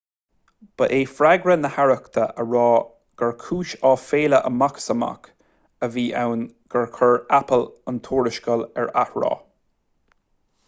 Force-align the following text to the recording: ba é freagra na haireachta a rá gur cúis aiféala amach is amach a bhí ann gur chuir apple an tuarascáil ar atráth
ba 0.77 0.85
é 0.99 0.99
freagra 1.17 1.55
na 1.63 1.69
haireachta 1.73 2.21
a 2.43 2.45
rá 2.53 2.63
gur 3.21 3.35
cúis 3.43 3.73
aiféala 3.89 4.39
amach 4.49 4.79
is 4.81 4.87
amach 4.93 5.29
a 5.87 5.89
bhí 5.97 6.05
ann 6.21 6.45
gur 6.75 6.87
chuir 6.95 7.21
apple 7.41 7.67
an 7.93 7.99
tuarascáil 8.09 8.65
ar 8.85 8.89
atráth 9.03 9.45